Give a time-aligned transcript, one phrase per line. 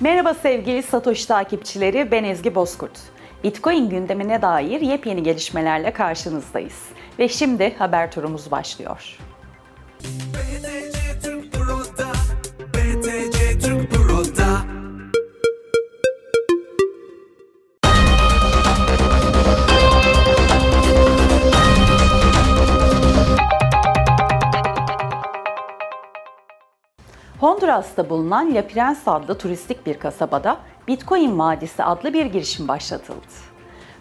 [0.00, 2.98] Merhaba sevgili Satoshi takipçileri, ben Ezgi Bozkurt.
[3.44, 6.82] Bitcoin gündemine dair yepyeni gelişmelerle karşınızdayız.
[7.18, 9.18] Ve şimdi haber turumuz başlıyor.
[10.00, 10.73] BTC
[27.44, 30.56] Honduras'ta bulunan La Prensa adlı turistik bir kasabada
[30.88, 33.26] Bitcoin Vadisi adlı bir girişim başlatıldı.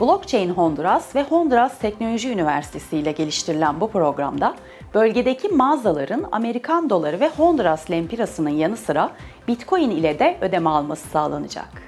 [0.00, 4.54] Blockchain Honduras ve Honduras Teknoloji Üniversitesi ile geliştirilen bu programda
[4.94, 9.10] bölgedeki mağazaların Amerikan doları ve Honduras lempirasının yanı sıra
[9.48, 11.85] Bitcoin ile de ödeme alması sağlanacak.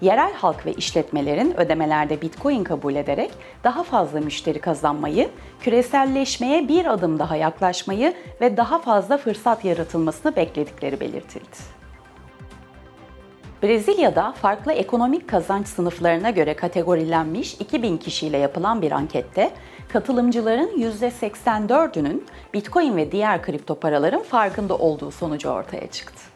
[0.00, 3.30] Yerel halk ve işletmelerin ödemelerde Bitcoin kabul ederek
[3.64, 5.28] daha fazla müşteri kazanmayı,
[5.60, 11.80] küreselleşmeye bir adım daha yaklaşmayı ve daha fazla fırsat yaratılmasını bekledikleri belirtildi.
[13.62, 19.50] Brezilya'da farklı ekonomik kazanç sınıflarına göre kategorilenmiş 2000 kişiyle yapılan bir ankette
[19.88, 26.29] katılımcıların %84'ünün Bitcoin ve diğer kripto paraların farkında olduğu sonucu ortaya çıktı.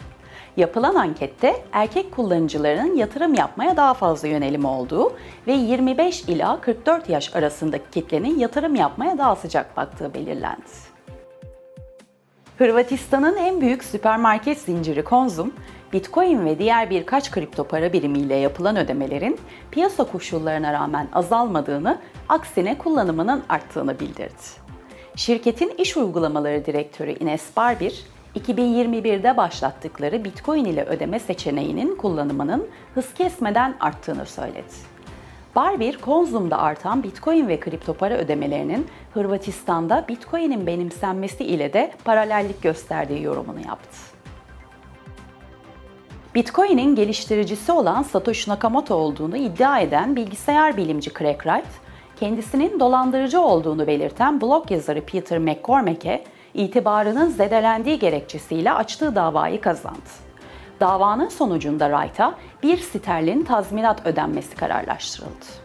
[0.57, 5.13] Yapılan ankette erkek kullanıcıların yatırım yapmaya daha fazla yönelim olduğu
[5.47, 10.95] ve 25 ila 44 yaş arasındaki kitlenin yatırım yapmaya daha sıcak baktığı belirlendi.
[12.59, 15.53] Hırvatistan'ın en büyük süpermarket zinciri Konzum,
[15.93, 19.39] Bitcoin ve diğer birkaç kripto para birimiyle yapılan ödemelerin
[19.71, 24.65] piyasa koşullarına rağmen azalmadığını, aksine kullanımının arttığını bildirdi.
[25.17, 28.05] Şirketin iş uygulamaları direktörü Ines Barbir,
[28.37, 34.95] 2021'de başlattıkları Bitcoin ile ödeme seçeneğinin kullanımının hız kesmeden arttığını söyledi.
[35.57, 43.23] Barbir, Konzum'da artan Bitcoin ve kripto para ödemelerinin Hırvatistan'da Bitcoin'in benimsenmesi ile de paralellik gösterdiği
[43.23, 43.99] yorumunu yaptı.
[46.35, 51.69] Bitcoin'in geliştiricisi olan Satoshi Nakamoto olduğunu iddia eden bilgisayar bilimci Craig Wright,
[52.21, 60.25] kendisinin dolandırıcı olduğunu belirten blog yazarı Peter McCormack'e itibarının zedelendiği gerekçesiyle açtığı davayı kazandı.
[60.81, 65.65] Davanın sonucunda Wright'a bir sterlin tazminat ödenmesi kararlaştırıldı.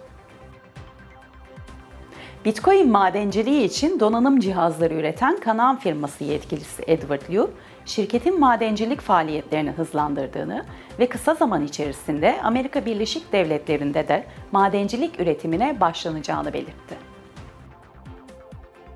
[2.46, 7.52] Bitcoin madenciliği için donanım cihazları üreten Kanaan firması yetkilisi Edward Liu,
[7.86, 10.66] şirketin madencilik faaliyetlerini hızlandırdığını
[11.00, 17.09] ve kısa zaman içerisinde Amerika Birleşik Devletleri'nde de madencilik üretimine başlanacağını belirtti.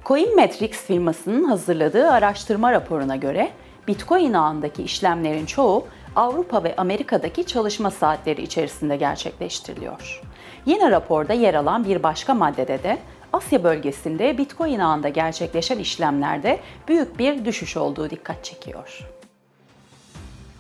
[0.06, 3.52] Coinmetrics firmasının hazırladığı araştırma raporuna göre
[3.88, 10.22] Bitcoin ağındaki işlemlerin çoğu Avrupa ve Amerika'daki çalışma saatleri içerisinde gerçekleştiriliyor.
[10.66, 12.97] Yine raporda yer alan bir başka maddede de
[13.34, 19.00] Asya bölgesinde Bitcoin ağında gerçekleşen işlemlerde büyük bir düşüş olduğu dikkat çekiyor.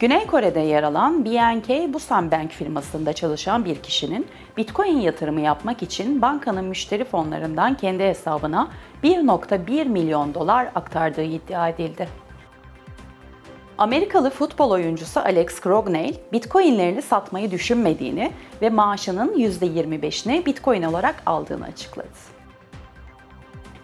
[0.03, 4.27] Güney Kore'de yer alan BNK Busan Bank firmasında çalışan bir kişinin
[4.57, 8.67] Bitcoin yatırımı yapmak için bankanın müşteri fonlarından kendi hesabına
[9.03, 12.09] 1.1 milyon dolar aktardığı iddia edildi.
[13.77, 18.31] Amerikalı futbol oyuncusu Alex Krognell, Bitcoin'lerini satmayı düşünmediğini
[18.61, 22.07] ve maaşının %25'ini Bitcoin olarak aldığını açıkladı.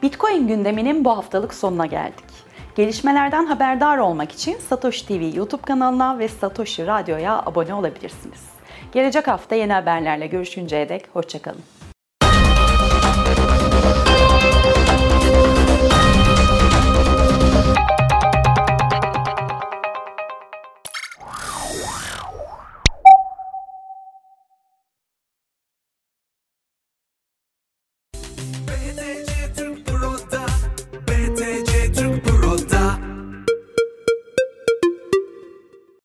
[0.03, 2.28] Bitcoin gündeminin bu haftalık sonuna geldik.
[2.75, 8.50] Gelişmelerden haberdar olmak için Satoshi TV YouTube kanalına ve Satoshi Radyo'ya abone olabilirsiniz.
[8.91, 11.78] Gelecek hafta yeni haberlerle görüşünceye dek hoşçakalın.